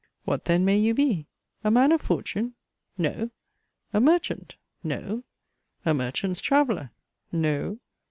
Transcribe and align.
What 0.25 0.45
then 0.45 0.65
may 0.65 0.77
you 0.79 0.95
be? 0.95 1.27
A 1.63 1.69
man 1.69 1.91
of 1.91 2.01
fortune? 2.01 2.55
No! 2.97 3.29
A 3.93 4.01
merchant? 4.01 4.55
No! 4.83 5.25
A 5.85 5.93
merchant's 5.93 6.41
traveller? 6.41 6.89
No! 7.31 7.77